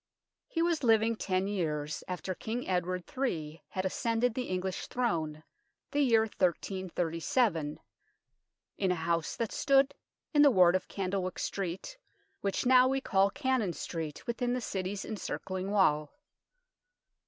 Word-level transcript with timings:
He 0.47 0.63
was 0.63 0.83
living 0.83 1.15
ten 1.15 1.45
years 1.47 2.03
after 2.07 2.33
King 2.33 2.67
Edward 2.67 3.03
III. 3.15 3.61
had 3.69 3.85
ascended 3.85 4.33
the 4.33 4.45
English 4.49 4.87
throne 4.87 5.43
the 5.91 6.01
year 6.01 6.21
1337 6.21 7.79
in 8.79 8.91
a 8.91 8.95
house 8.95 9.35
that 9.35 9.51
stood 9.51 9.93
in 10.33 10.41
the 10.41 10.49
ward 10.49 10.75
of 10.75 10.87
Candlewyck 10.87 11.37
Street, 11.37 11.99
which 12.39 12.65
now 12.65 12.87
we 12.87 12.99
call 12.99 13.29
Cannon 13.29 13.73
Street, 13.73 14.25
within 14.25 14.53
the 14.53 14.59
City's 14.61 15.05
encircling 15.05 15.69
wall. 15.69 16.11